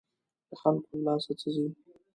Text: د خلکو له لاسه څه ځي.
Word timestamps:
د 0.49 0.51
خلکو 0.61 0.91
له 0.95 1.01
لاسه 1.07 1.31
څه 1.39 1.47
ځي. 1.55 1.67